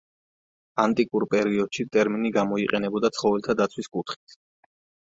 [0.83, 4.41] ანტიკურ პერიოდში ტერმინი გამოიყენებოდა ცხოველთა დაცვის კუთხით.